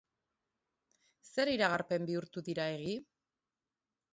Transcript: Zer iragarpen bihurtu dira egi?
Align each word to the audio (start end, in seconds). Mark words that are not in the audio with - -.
Zer 1.27 1.51
iragarpen 1.57 2.07
bihurtu 2.09 2.43
dira 2.49 2.67
egi? 2.79 2.97